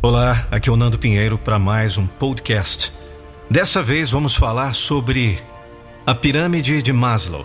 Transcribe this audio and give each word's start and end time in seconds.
Olá, 0.00 0.46
aqui 0.52 0.68
é 0.68 0.72
o 0.72 0.76
Nando 0.76 0.96
Pinheiro 0.96 1.36
para 1.36 1.58
mais 1.58 1.98
um 1.98 2.06
podcast. 2.06 2.92
Dessa 3.50 3.82
vez 3.82 4.12
vamos 4.12 4.36
falar 4.36 4.72
sobre 4.72 5.42
a 6.06 6.14
pirâmide 6.14 6.80
de 6.80 6.92
Maslow. 6.92 7.44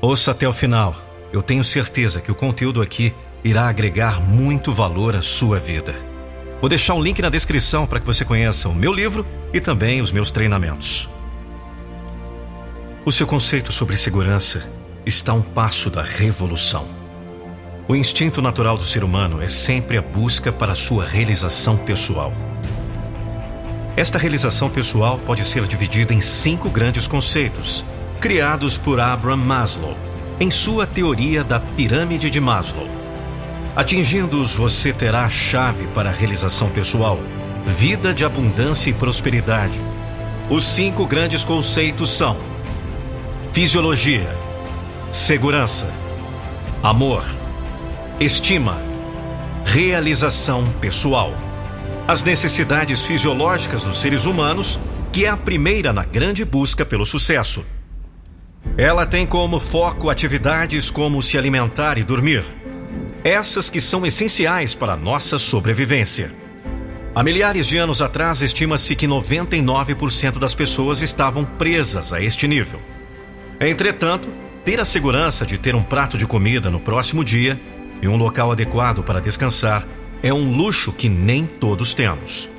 Ouça 0.00 0.30
até 0.30 0.48
o 0.48 0.52
final. 0.52 0.96
Eu 1.30 1.42
tenho 1.42 1.62
certeza 1.62 2.22
que 2.22 2.32
o 2.32 2.34
conteúdo 2.34 2.80
aqui 2.80 3.14
irá 3.44 3.68
agregar 3.68 4.18
muito 4.18 4.72
valor 4.72 5.14
à 5.14 5.20
sua 5.20 5.58
vida. 5.58 5.94
Vou 6.58 6.70
deixar 6.70 6.94
um 6.94 7.02
link 7.02 7.20
na 7.20 7.28
descrição 7.28 7.86
para 7.86 8.00
que 8.00 8.06
você 8.06 8.24
conheça 8.24 8.70
o 8.70 8.74
meu 8.74 8.90
livro 8.90 9.26
e 9.52 9.60
também 9.60 10.00
os 10.00 10.10
meus 10.10 10.30
treinamentos. 10.30 11.06
O 13.04 13.12
seu 13.12 13.26
conceito 13.26 13.70
sobre 13.72 13.98
segurança 13.98 14.66
está 15.04 15.32
a 15.32 15.34
um 15.34 15.42
passo 15.42 15.90
da 15.90 16.02
revolução. 16.02 17.03
O 17.86 17.94
instinto 17.94 18.40
natural 18.40 18.78
do 18.78 18.84
ser 18.84 19.04
humano 19.04 19.42
é 19.42 19.48
sempre 19.48 19.98
a 19.98 20.02
busca 20.02 20.50
para 20.50 20.74
sua 20.74 21.04
realização 21.04 21.76
pessoal. 21.76 22.32
Esta 23.94 24.18
realização 24.18 24.70
pessoal 24.70 25.18
pode 25.18 25.44
ser 25.44 25.66
dividida 25.66 26.14
em 26.14 26.20
cinco 26.20 26.70
grandes 26.70 27.06
conceitos, 27.06 27.84
criados 28.18 28.78
por 28.78 28.98
Abraham 28.98 29.36
Maslow, 29.36 29.94
em 30.40 30.50
sua 30.50 30.86
teoria 30.86 31.44
da 31.44 31.60
pirâmide 31.60 32.30
de 32.30 32.40
Maslow. 32.40 32.88
Atingindo-os, 33.76 34.54
você 34.54 34.90
terá 34.90 35.26
a 35.26 35.28
chave 35.28 35.86
para 35.88 36.08
a 36.08 36.12
realização 36.12 36.70
pessoal, 36.70 37.20
vida 37.66 38.14
de 38.14 38.24
abundância 38.24 38.88
e 38.88 38.94
prosperidade. 38.94 39.78
Os 40.48 40.64
cinco 40.64 41.06
grandes 41.06 41.44
conceitos 41.44 42.08
são 42.10 42.34
fisiologia, 43.52 44.34
segurança, 45.12 45.86
amor, 46.82 47.24
estima, 48.20 48.80
realização 49.64 50.64
pessoal. 50.80 51.32
As 52.06 52.22
necessidades 52.22 53.04
fisiológicas 53.04 53.82
dos 53.82 54.00
seres 54.00 54.24
humanos, 54.24 54.78
que 55.12 55.24
é 55.24 55.28
a 55.28 55.36
primeira 55.36 55.92
na 55.92 56.04
grande 56.04 56.44
busca 56.44 56.84
pelo 56.84 57.04
sucesso. 57.04 57.64
Ela 58.78 59.04
tem 59.04 59.26
como 59.26 59.58
foco 59.58 60.10
atividades 60.10 60.90
como 60.90 61.22
se 61.22 61.36
alimentar 61.36 61.98
e 61.98 62.04
dormir. 62.04 62.44
Essas 63.24 63.68
que 63.68 63.80
são 63.80 64.06
essenciais 64.06 64.74
para 64.74 64.92
a 64.92 64.96
nossa 64.96 65.38
sobrevivência. 65.38 66.30
Há 67.14 67.22
milhares 67.22 67.66
de 67.66 67.78
anos 67.78 68.00
atrás, 68.00 68.42
estima-se 68.42 68.94
que 68.94 69.06
99% 69.06 70.38
das 70.38 70.54
pessoas 70.54 71.00
estavam 71.00 71.44
presas 71.44 72.12
a 72.12 72.20
este 72.20 72.46
nível. 72.46 72.80
Entretanto, 73.60 74.28
ter 74.64 74.80
a 74.80 74.84
segurança 74.84 75.44
de 75.44 75.58
ter 75.58 75.74
um 75.74 75.82
prato 75.82 76.18
de 76.18 76.26
comida 76.26 76.70
no 76.70 76.80
próximo 76.80 77.24
dia 77.24 77.58
e 78.04 78.08
um 78.08 78.16
local 78.16 78.52
adequado 78.52 79.02
para 79.02 79.18
descansar 79.18 79.82
é 80.22 80.30
um 80.30 80.54
luxo 80.54 80.92
que 80.92 81.08
nem 81.08 81.46
todos 81.46 81.94
temos. 81.94 82.50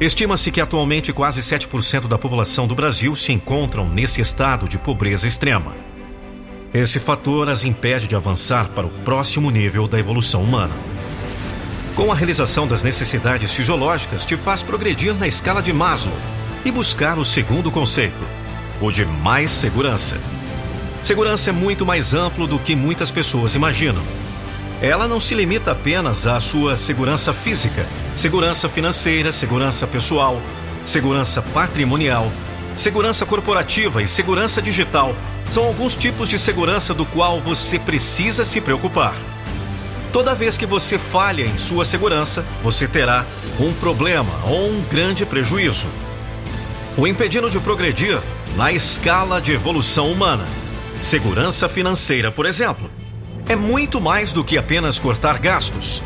Estima-se 0.00 0.52
que 0.52 0.60
atualmente 0.60 1.12
quase 1.12 1.40
7% 1.40 2.06
da 2.06 2.16
população 2.16 2.68
do 2.68 2.74
Brasil 2.74 3.12
se 3.16 3.32
encontram 3.32 3.88
nesse 3.88 4.20
estado 4.20 4.68
de 4.68 4.78
pobreza 4.78 5.26
extrema. 5.26 5.74
Esse 6.72 7.00
fator 7.00 7.50
as 7.50 7.64
impede 7.64 8.06
de 8.06 8.14
avançar 8.14 8.68
para 8.68 8.86
o 8.86 8.90
próximo 9.04 9.50
nível 9.50 9.88
da 9.88 9.98
evolução 9.98 10.44
humana. 10.44 10.74
Com 11.96 12.12
a 12.12 12.14
realização 12.14 12.68
das 12.68 12.84
necessidades 12.84 13.52
fisiológicas, 13.52 14.24
te 14.24 14.36
faz 14.36 14.62
progredir 14.62 15.14
na 15.14 15.26
escala 15.26 15.60
de 15.60 15.72
Maslow 15.72 16.16
e 16.64 16.70
buscar 16.70 17.18
o 17.18 17.24
segundo 17.24 17.72
conceito, 17.72 18.24
o 18.80 18.92
de 18.92 19.04
mais 19.04 19.50
segurança. 19.50 20.16
Segurança 21.02 21.50
é 21.50 21.52
muito 21.52 21.84
mais 21.84 22.14
amplo 22.14 22.46
do 22.46 22.58
que 22.58 22.76
muitas 22.76 23.10
pessoas 23.10 23.56
imaginam. 23.56 24.04
Ela 24.80 25.08
não 25.08 25.18
se 25.18 25.34
limita 25.34 25.70
apenas 25.70 26.26
à 26.26 26.38
sua 26.38 26.76
segurança 26.76 27.32
física, 27.32 27.86
segurança 28.14 28.68
financeira, 28.68 29.32
segurança 29.32 29.86
pessoal, 29.86 30.40
segurança 30.84 31.40
patrimonial, 31.40 32.30
segurança 32.74 33.24
corporativa 33.24 34.02
e 34.02 34.06
segurança 34.06 34.60
digital. 34.60 35.16
São 35.50 35.64
alguns 35.64 35.96
tipos 35.96 36.28
de 36.28 36.38
segurança 36.38 36.92
do 36.92 37.06
qual 37.06 37.40
você 37.40 37.78
precisa 37.78 38.44
se 38.44 38.60
preocupar. 38.60 39.14
Toda 40.12 40.34
vez 40.34 40.58
que 40.58 40.66
você 40.66 40.98
falha 40.98 41.44
em 41.44 41.56
sua 41.56 41.84
segurança, 41.84 42.44
você 42.62 42.86
terá 42.86 43.24
um 43.58 43.72
problema 43.72 44.32
ou 44.44 44.70
um 44.70 44.82
grande 44.82 45.24
prejuízo. 45.24 45.88
O 46.98 47.06
impedindo 47.06 47.48
de 47.48 47.60
progredir 47.60 48.20
na 48.56 48.72
escala 48.72 49.40
de 49.40 49.52
evolução 49.52 50.10
humana. 50.10 50.44
Segurança 51.00 51.68
financeira, 51.68 52.30
por 52.30 52.44
exemplo 52.44 52.90
é 53.48 53.54
muito 53.54 54.00
mais 54.00 54.32
do 54.32 54.42
que 54.42 54.58
apenas 54.58 54.98
cortar 54.98 55.38
gastos. 55.38 56.02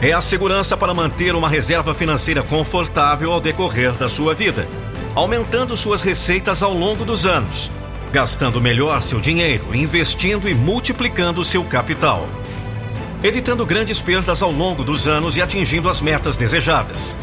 É 0.00 0.12
a 0.12 0.20
segurança 0.20 0.76
para 0.76 0.94
manter 0.94 1.34
uma 1.34 1.48
reserva 1.48 1.94
financeira 1.94 2.42
confortável 2.42 3.32
ao 3.32 3.40
decorrer 3.40 3.92
da 3.92 4.08
sua 4.08 4.34
vida, 4.34 4.68
aumentando 5.14 5.76
suas 5.76 6.02
receitas 6.02 6.62
ao 6.62 6.72
longo 6.72 7.04
dos 7.04 7.26
anos, 7.26 7.70
gastando 8.12 8.60
melhor 8.60 9.02
seu 9.02 9.20
dinheiro, 9.20 9.74
investindo 9.74 10.48
e 10.48 10.54
multiplicando 10.54 11.42
seu 11.42 11.64
capital, 11.64 12.28
evitando 13.22 13.66
grandes 13.66 14.00
perdas 14.00 14.42
ao 14.42 14.52
longo 14.52 14.84
dos 14.84 15.08
anos 15.08 15.36
e 15.36 15.42
atingindo 15.42 15.88
as 15.88 16.00
metas 16.00 16.36
desejadas. 16.36 17.18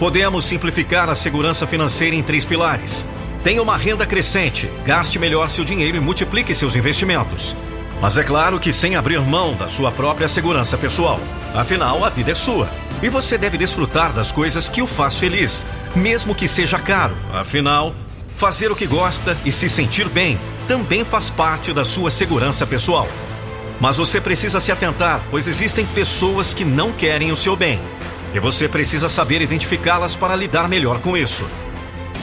Podemos 0.00 0.46
simplificar 0.46 1.08
a 1.08 1.14
segurança 1.14 1.66
financeira 1.66 2.16
em 2.16 2.22
três 2.22 2.44
pilares. 2.44 3.06
Tenha 3.44 3.62
uma 3.62 3.76
renda 3.76 4.06
crescente, 4.06 4.68
gaste 4.84 5.18
melhor 5.18 5.50
seu 5.50 5.64
dinheiro 5.64 5.96
e 5.96 6.00
multiplique 6.00 6.54
seus 6.54 6.74
investimentos. 6.74 7.54
Mas 8.00 8.16
é 8.16 8.22
claro 8.22 8.58
que 8.58 8.72
sem 8.72 8.96
abrir 8.96 9.20
mão 9.20 9.54
da 9.54 9.68
sua 9.68 9.92
própria 9.92 10.28
segurança 10.28 10.78
pessoal. 10.78 11.20
Afinal, 11.54 12.02
a 12.04 12.08
vida 12.08 12.32
é 12.32 12.34
sua. 12.34 12.68
E 13.02 13.08
você 13.08 13.36
deve 13.36 13.58
desfrutar 13.58 14.12
das 14.12 14.32
coisas 14.32 14.68
que 14.68 14.80
o 14.80 14.86
faz 14.86 15.16
feliz, 15.16 15.66
mesmo 15.94 16.34
que 16.34 16.48
seja 16.48 16.78
caro. 16.78 17.14
Afinal, 17.32 17.94
fazer 18.34 18.70
o 18.70 18.76
que 18.76 18.86
gosta 18.86 19.36
e 19.44 19.52
se 19.52 19.68
sentir 19.68 20.08
bem 20.08 20.38
também 20.66 21.04
faz 21.04 21.30
parte 21.30 21.72
da 21.72 21.84
sua 21.84 22.10
segurança 22.10 22.66
pessoal. 22.66 23.08
Mas 23.80 23.96
você 23.96 24.20
precisa 24.20 24.60
se 24.60 24.70
atentar, 24.70 25.22
pois 25.30 25.46
existem 25.46 25.84
pessoas 25.86 26.54
que 26.54 26.64
não 26.64 26.92
querem 26.92 27.32
o 27.32 27.36
seu 27.36 27.56
bem. 27.56 27.80
E 28.32 28.38
você 28.38 28.68
precisa 28.68 29.08
saber 29.08 29.42
identificá-las 29.42 30.14
para 30.14 30.36
lidar 30.36 30.68
melhor 30.68 31.00
com 31.00 31.16
isso. 31.16 31.44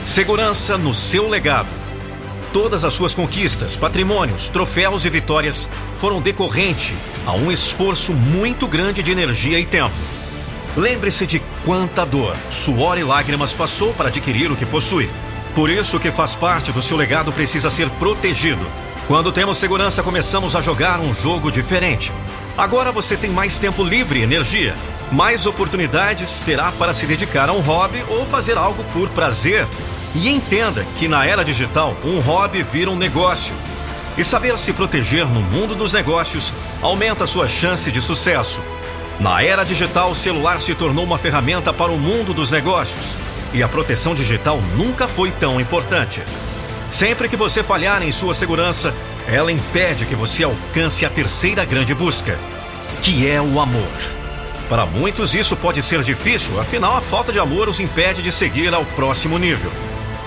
Segurança 0.04 0.78
no 0.78 0.94
seu 0.94 1.28
legado. 1.28 1.68
Todas 2.60 2.82
as 2.82 2.92
suas 2.92 3.14
conquistas, 3.14 3.76
patrimônios, 3.76 4.48
troféus 4.48 5.04
e 5.04 5.08
vitórias 5.08 5.70
foram 5.96 6.20
decorrente 6.20 6.92
a 7.24 7.32
um 7.32 7.52
esforço 7.52 8.12
muito 8.12 8.66
grande 8.66 9.00
de 9.00 9.12
energia 9.12 9.60
e 9.60 9.64
tempo. 9.64 9.94
Lembre-se 10.76 11.24
de 11.24 11.40
quanta 11.64 12.04
dor, 12.04 12.36
suor 12.50 12.98
e 12.98 13.04
lágrimas 13.04 13.54
passou 13.54 13.94
para 13.94 14.08
adquirir 14.08 14.50
o 14.50 14.56
que 14.56 14.66
possui. 14.66 15.08
Por 15.54 15.70
isso, 15.70 15.98
o 15.98 16.00
que 16.00 16.10
faz 16.10 16.34
parte 16.34 16.72
do 16.72 16.82
seu 16.82 16.96
legado 16.96 17.32
precisa 17.32 17.70
ser 17.70 17.88
protegido. 17.90 18.66
Quando 19.06 19.30
temos 19.30 19.56
segurança, 19.58 20.02
começamos 20.02 20.56
a 20.56 20.60
jogar 20.60 20.98
um 20.98 21.14
jogo 21.14 21.52
diferente. 21.52 22.12
Agora 22.56 22.90
você 22.90 23.16
tem 23.16 23.30
mais 23.30 23.60
tempo 23.60 23.84
livre 23.84 24.18
e 24.18 24.24
energia. 24.24 24.74
Mais 25.12 25.46
oportunidades 25.46 26.40
terá 26.40 26.72
para 26.72 26.92
se 26.92 27.06
dedicar 27.06 27.48
a 27.48 27.52
um 27.52 27.60
hobby 27.60 28.04
ou 28.08 28.26
fazer 28.26 28.58
algo 28.58 28.82
por 28.92 29.08
prazer 29.10 29.64
e 30.14 30.28
entenda 30.28 30.86
que 30.96 31.08
na 31.08 31.26
era 31.26 31.44
digital, 31.44 31.96
um 32.04 32.20
hobby 32.20 32.62
vira 32.62 32.90
um 32.90 32.96
negócio. 32.96 33.54
E 34.16 34.24
saber 34.24 34.58
se 34.58 34.72
proteger 34.72 35.26
no 35.26 35.40
mundo 35.40 35.74
dos 35.74 35.92
negócios 35.92 36.52
aumenta 36.82 37.26
sua 37.26 37.46
chance 37.46 37.90
de 37.92 38.00
sucesso. 38.00 38.60
Na 39.20 39.42
era 39.42 39.64
digital, 39.64 40.10
o 40.10 40.14
celular 40.14 40.60
se 40.60 40.74
tornou 40.74 41.04
uma 41.04 41.18
ferramenta 41.18 41.72
para 41.72 41.92
o 41.92 41.98
mundo 41.98 42.32
dos 42.32 42.50
negócios. 42.50 43.16
E 43.52 43.62
a 43.62 43.68
proteção 43.68 44.14
digital 44.14 44.60
nunca 44.76 45.06
foi 45.06 45.30
tão 45.30 45.60
importante. 45.60 46.22
Sempre 46.90 47.28
que 47.28 47.36
você 47.36 47.62
falhar 47.62 48.02
em 48.02 48.10
sua 48.10 48.34
segurança, 48.34 48.94
ela 49.26 49.52
impede 49.52 50.06
que 50.06 50.14
você 50.14 50.42
alcance 50.42 51.04
a 51.04 51.10
terceira 51.10 51.64
grande 51.64 51.94
busca, 51.94 52.38
que 53.02 53.28
é 53.28 53.40
o 53.40 53.60
amor. 53.60 53.88
Para 54.68 54.86
muitos, 54.86 55.34
isso 55.34 55.56
pode 55.56 55.82
ser 55.82 56.02
difícil, 56.02 56.58
afinal, 56.60 56.96
a 56.96 57.00
falta 57.00 57.32
de 57.32 57.38
amor 57.38 57.68
os 57.68 57.80
impede 57.80 58.22
de 58.22 58.32
seguir 58.32 58.72
ao 58.74 58.84
próximo 58.84 59.38
nível. 59.38 59.70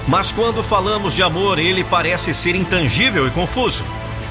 Mas 0.08 0.32
quando 0.32 0.64
falamos 0.64 1.14
de 1.14 1.24
amor, 1.24 1.60
ele 1.60 1.84
parece 1.84 2.34
ser 2.34 2.56
intangível 2.56 3.28
e 3.28 3.32
confuso. 3.32 3.84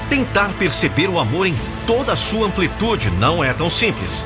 Tentar 0.09 0.49
perceber 0.59 1.07
o 1.09 1.19
amor 1.19 1.47
em 1.47 1.55
toda 1.87 2.13
a 2.13 2.17
sua 2.17 2.47
amplitude 2.47 3.09
não 3.11 3.43
é 3.43 3.53
tão 3.53 3.69
simples. 3.69 4.25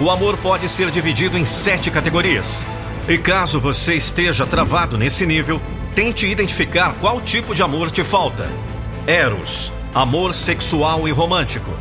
O 0.00 0.10
amor 0.10 0.36
pode 0.38 0.68
ser 0.68 0.90
dividido 0.90 1.38
em 1.38 1.44
sete 1.44 1.90
categorias. 1.90 2.64
E 3.08 3.18
caso 3.18 3.60
você 3.60 3.94
esteja 3.94 4.46
travado 4.46 4.98
nesse 4.98 5.24
nível, 5.24 5.60
tente 5.94 6.26
identificar 6.26 6.94
qual 7.00 7.20
tipo 7.20 7.54
de 7.54 7.62
amor 7.62 7.90
te 7.90 8.02
falta. 8.02 8.48
Eros, 9.06 9.72
amor 9.94 10.34
sexual 10.34 11.06
e 11.06 11.12
romântico. 11.12 11.72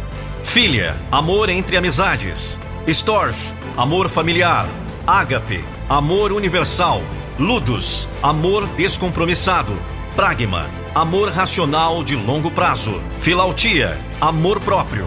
Filha, 0.44 0.96
amor 1.12 1.50
entre 1.50 1.76
amizades. 1.76 2.60
Storge, 2.88 3.54
amor 3.76 4.08
familiar. 4.08 4.68
Ágape, 5.08 5.66
amor 5.90 6.32
universal. 6.32 7.02
Ludus, 7.38 8.08
amor 8.24 8.66
descompromissado. 8.78 9.78
Pragma, 10.16 10.70
amor 10.94 11.30
racional 11.30 12.02
de 12.02 12.16
longo 12.16 12.50
prazo. 12.50 13.02
Filautia, 13.20 14.00
amor 14.22 14.62
próprio. 14.62 15.06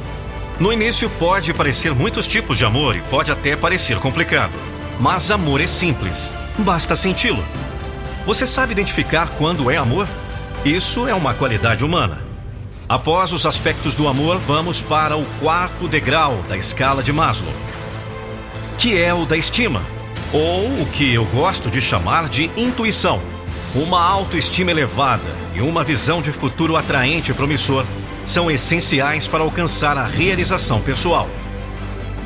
No 0.61 0.71
início 0.71 1.09
pode 1.09 1.55
parecer 1.55 1.95
muitos 1.95 2.29
tipos 2.29 2.59
de 2.59 2.67
amor 2.67 2.95
e 2.95 3.01
pode 3.01 3.33
até 3.33 3.57
parecer 3.57 3.99
complicado. 3.99 4.53
Mas 5.01 5.31
amor 5.31 5.63
é 5.63 5.67
simples, 5.67 6.35
basta 6.59 6.95
senti-lo. 6.95 7.43
Você 8.27 8.47
sabe 8.47 8.73
identificar 8.73 9.31
quando 9.39 9.71
é 9.71 9.79
amor? 9.79 10.07
Isso 10.67 11.09
é 11.09 11.15
uma 11.15 11.33
qualidade 11.33 11.83
humana. 11.83 12.23
Após 12.87 13.33
os 13.33 13.47
aspectos 13.47 13.95
do 13.95 14.07
amor, 14.07 14.37
vamos 14.37 14.83
para 14.83 15.17
o 15.17 15.25
quarto 15.41 15.89
degrau 15.89 16.43
da 16.47 16.59
escala 16.59 17.03
de 17.03 17.11
Maslow, 17.11 17.55
que 18.77 19.01
é 19.01 19.15
o 19.15 19.25
da 19.25 19.37
estima, 19.37 19.81
ou 20.33 20.83
o 20.83 20.87
que 20.93 21.15
eu 21.15 21.25
gosto 21.27 21.71
de 21.71 21.81
chamar 21.81 22.29
de 22.29 22.51
intuição. 22.57 23.21
Uma 23.75 24.03
autoestima 24.03 24.71
elevada 24.71 25.29
e 25.55 25.61
uma 25.61 25.85
visão 25.85 26.21
de 26.21 26.33
futuro 26.33 26.77
atraente 26.77 27.31
e 27.31 27.35
promissor 27.35 27.85
são 28.27 28.51
essenciais 28.51 29.27
para 29.27 29.43
alcançar 29.43 29.97
a 29.97 30.07
realização 30.07 30.81
pessoal. 30.81 31.29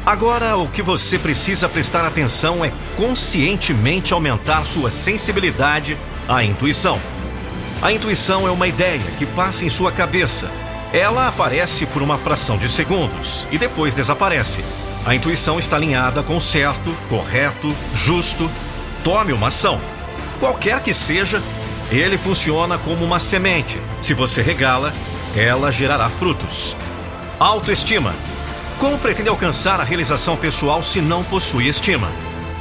Agora, 0.04 0.56
o 0.56 0.66
que 0.66 0.82
você 0.82 1.16
precisa 1.16 1.68
prestar 1.68 2.04
atenção 2.04 2.64
é 2.64 2.72
conscientemente 2.96 4.12
aumentar 4.12 4.66
sua 4.66 4.90
sensibilidade 4.90 5.96
à 6.28 6.42
intuição. 6.42 6.98
A 7.80 7.92
intuição 7.92 8.46
é 8.46 8.50
uma 8.50 8.66
ideia 8.66 9.02
que 9.16 9.26
passa 9.26 9.64
em 9.64 9.70
sua 9.70 9.92
cabeça. 9.92 10.50
Ela 10.92 11.28
aparece 11.28 11.86
por 11.86 12.02
uma 12.02 12.18
fração 12.18 12.58
de 12.58 12.68
segundos 12.68 13.46
e 13.52 13.58
depois 13.58 13.94
desaparece. 13.94 14.64
A 15.04 15.14
intuição 15.14 15.58
está 15.58 15.76
alinhada 15.76 16.22
com 16.22 16.38
certo, 16.38 16.96
correto, 17.08 17.74
justo. 17.94 18.50
Tome 19.02 19.32
uma 19.32 19.48
ação. 19.48 19.80
Qualquer 20.38 20.80
que 20.80 20.94
seja, 20.94 21.42
ele 21.90 22.16
funciona 22.16 22.78
como 22.78 23.04
uma 23.04 23.18
semente. 23.18 23.80
Se 24.00 24.14
você 24.14 24.42
regá-la, 24.42 24.92
ela 25.36 25.72
gerará 25.72 26.08
frutos. 26.08 26.76
Autoestima 27.38 28.14
como 28.82 28.98
pretende 28.98 29.28
alcançar 29.28 29.80
a 29.80 29.84
realização 29.84 30.36
pessoal 30.36 30.82
se 30.82 31.00
não 31.00 31.22
possui 31.22 31.68
estima? 31.68 32.10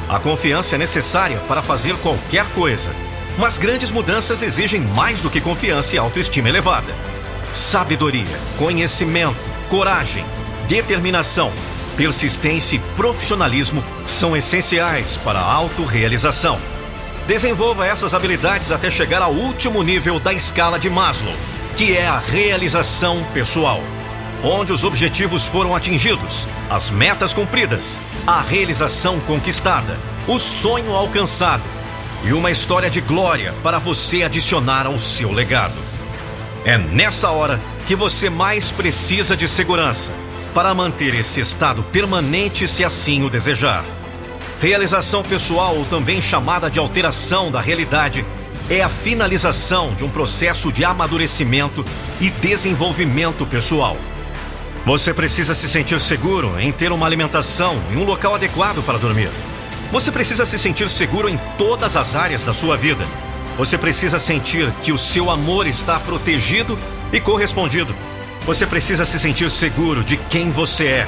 A 0.07 0.19
confiança 0.19 0.75
é 0.75 0.77
necessária 0.77 1.39
para 1.47 1.63
fazer 1.63 1.95
qualquer 1.95 2.45
coisa, 2.53 2.91
mas 3.39 3.57
grandes 3.57 3.89
mudanças 3.89 4.43
exigem 4.43 4.81
mais 4.81 5.19
do 5.19 5.31
que 5.31 5.41
confiança 5.41 5.95
e 5.95 5.97
autoestima 5.97 6.47
elevada. 6.47 6.93
Sabedoria, 7.51 8.39
conhecimento, 8.55 9.35
coragem, 9.67 10.23
determinação, 10.67 11.51
persistência 11.97 12.75
e 12.75 12.79
profissionalismo 12.95 13.83
são 14.05 14.35
essenciais 14.35 15.17
para 15.17 15.39
a 15.39 15.53
autorrealização. 15.53 16.59
Desenvolva 17.27 17.85
essas 17.85 18.13
habilidades 18.13 18.71
até 18.71 18.89
chegar 18.89 19.21
ao 19.21 19.31
último 19.31 19.83
nível 19.83 20.19
da 20.19 20.33
escala 20.33 20.79
de 20.79 20.89
Maslow, 20.89 21.35
que 21.75 21.95
é 21.95 22.07
a 22.07 22.19
realização 22.19 23.23
pessoal 23.33 23.81
onde 24.43 24.73
os 24.73 24.83
objetivos 24.83 25.45
foram 25.45 25.75
atingidos, 25.75 26.47
as 26.69 26.89
metas 26.89 27.33
cumpridas, 27.33 27.99
a 28.25 28.41
realização 28.41 29.19
conquistada, 29.21 29.97
o 30.27 30.39
sonho 30.39 30.93
alcançado 30.93 31.63
e 32.23 32.33
uma 32.33 32.51
história 32.51 32.89
de 32.89 33.01
glória 33.01 33.53
para 33.63 33.79
você 33.79 34.23
adicionar 34.23 34.85
ao 34.85 34.97
seu 34.97 35.31
legado. 35.31 35.79
É 36.65 36.77
nessa 36.77 37.31
hora 37.31 37.59
que 37.87 37.95
você 37.95 38.29
mais 38.29 38.71
precisa 38.71 39.35
de 39.35 39.47
segurança 39.47 40.11
para 40.53 40.73
manter 40.73 41.13
esse 41.13 41.39
estado 41.39 41.83
permanente 41.83 42.67
se 42.67 42.83
assim 42.83 43.23
o 43.23 43.29
desejar. 43.29 43.85
Realização 44.59 45.23
pessoal, 45.23 45.75
ou 45.75 45.85
também 45.85 46.21
chamada 46.21 46.69
de 46.69 46.77
alteração 46.77 47.49
da 47.49 47.61
realidade, 47.61 48.25
é 48.69 48.81
a 48.81 48.89
finalização 48.89 49.93
de 49.95 50.03
um 50.03 50.09
processo 50.09 50.71
de 50.71 50.85
amadurecimento 50.85 51.83
e 52.19 52.29
desenvolvimento 52.29 53.45
pessoal. 53.45 53.97
Você 54.85 55.13
precisa 55.13 55.55
se 55.55 55.69
sentir 55.69 55.99
seguro 56.01 56.59
em 56.59 56.71
ter 56.71 56.91
uma 56.91 57.05
alimentação 57.05 57.79
e 57.91 57.97
um 57.97 58.03
local 58.03 58.35
adequado 58.35 58.83
para 58.83 58.97
dormir. 58.97 59.29
Você 59.91 60.11
precisa 60.11 60.45
se 60.45 60.57
sentir 60.57 60.89
seguro 60.89 61.27
em 61.27 61.39
todas 61.57 61.95
as 61.95 62.15
áreas 62.15 62.45
da 62.45 62.53
sua 62.53 62.77
vida. 62.77 63.05
Você 63.57 63.77
precisa 63.77 64.17
sentir 64.19 64.71
que 64.81 64.91
o 64.91 64.97
seu 64.97 65.29
amor 65.29 65.67
está 65.67 65.99
protegido 65.99 66.79
e 67.11 67.19
correspondido. 67.19 67.95
Você 68.45 68.65
precisa 68.65 69.05
se 69.05 69.19
sentir 69.19 69.51
seguro 69.51 70.03
de 70.03 70.17
quem 70.17 70.49
você 70.49 70.85
é. 70.85 71.07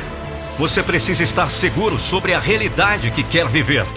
Você 0.60 0.84
precisa 0.84 1.24
estar 1.24 1.50
seguro 1.50 1.98
sobre 1.98 2.34
a 2.34 2.40
realidade 2.40 3.10
que 3.10 3.24
quer 3.24 3.48
viver. 3.48 3.88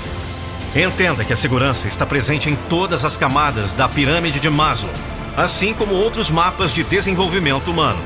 Entenda 0.74 1.22
que 1.22 1.32
a 1.32 1.36
segurança 1.36 1.86
está 1.86 2.06
presente 2.06 2.48
em 2.48 2.56
todas 2.68 3.04
as 3.04 3.16
camadas 3.16 3.74
da 3.74 3.88
pirâmide 3.88 4.40
de 4.40 4.48
Maslow, 4.48 4.92
assim 5.36 5.74
como 5.74 5.94
outros 5.94 6.30
mapas 6.30 6.72
de 6.72 6.82
desenvolvimento 6.82 7.70
humano. 7.70 8.00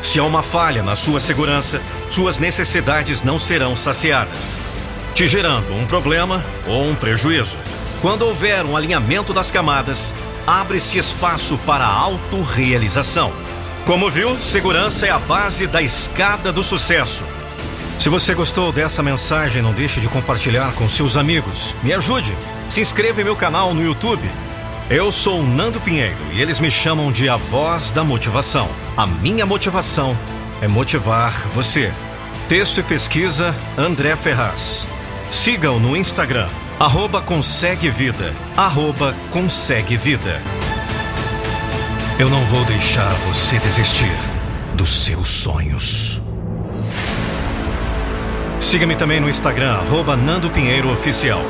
Se 0.00 0.18
há 0.18 0.24
uma 0.24 0.42
falha 0.42 0.82
na 0.82 0.96
sua 0.96 1.20
segurança, 1.20 1.82
suas 2.10 2.38
necessidades 2.38 3.22
não 3.22 3.38
serão 3.38 3.76
saciadas, 3.76 4.62
te 5.14 5.26
gerando 5.26 5.74
um 5.74 5.86
problema 5.86 6.42
ou 6.66 6.84
um 6.84 6.94
prejuízo. 6.94 7.58
Quando 8.00 8.22
houver 8.22 8.64
um 8.64 8.76
alinhamento 8.76 9.34
das 9.34 9.50
camadas, 9.50 10.14
abre-se 10.46 10.96
espaço 10.96 11.58
para 11.66 11.84
a 11.84 11.92
autorrealização. 11.92 13.47
Como 13.88 14.08
viu, 14.08 14.38
segurança 14.38 15.06
é 15.06 15.10
a 15.10 15.18
base 15.18 15.66
da 15.66 15.82
escada 15.82 16.52
do 16.52 16.62
sucesso. 16.62 17.24
Se 17.98 18.08
você 18.08 18.34
gostou 18.34 18.70
dessa 18.70 19.02
mensagem, 19.02 19.62
não 19.62 19.72
deixe 19.72 19.98
de 19.98 20.08
compartilhar 20.08 20.74
com 20.74 20.86
seus 20.88 21.16
amigos. 21.16 21.74
Me 21.82 21.92
ajude. 21.92 22.36
Se 22.68 22.80
inscreva 22.80 23.20
em 23.22 23.24
meu 23.24 23.34
canal 23.34 23.72
no 23.72 23.82
YouTube 23.82 24.30
eu 24.90 25.12
sou 25.12 25.42
Nando 25.42 25.78
Pinheiro 25.80 26.16
e 26.32 26.40
eles 26.40 26.60
me 26.60 26.70
chamam 26.70 27.12
de 27.12 27.28
a 27.28 27.36
voz 27.36 27.90
da 27.90 28.02
motivação. 28.02 28.70
A 28.96 29.06
minha 29.06 29.44
motivação 29.44 30.16
é 30.62 30.68
motivar 30.68 31.32
você. 31.54 31.92
Texto 32.48 32.80
e 32.80 32.82
pesquisa 32.82 33.54
André 33.76 34.16
Ferraz. 34.16 34.86
Sigam 35.30 35.78
no 35.78 35.94
Instagram, 35.94 36.48
arroba 36.80 37.20
consegue 37.20 37.90
vida, 37.90 38.34
arroba 38.56 39.14
consegue 39.30 39.94
vida. 39.94 40.40
Eu 42.18 42.28
não 42.28 42.44
vou 42.46 42.64
deixar 42.64 43.14
você 43.28 43.60
desistir 43.60 44.10
dos 44.74 44.88
seus 44.88 45.28
sonhos. 45.28 46.20
Siga-me 48.58 48.96
também 48.96 49.20
no 49.20 49.28
Instagram, 49.28 49.74
arroba 49.74 50.16
Nando 50.16 50.50
Pinheiro 50.50 50.92
Oficial. 50.92 51.40